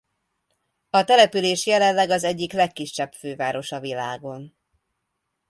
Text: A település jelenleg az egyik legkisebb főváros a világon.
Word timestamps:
A 0.89 1.03
település 1.03 1.65
jelenleg 1.65 2.09
az 2.09 2.23
egyik 2.23 2.53
legkisebb 2.53 3.11
főváros 3.13 3.71
a 3.71 3.79
világon. 3.79 4.55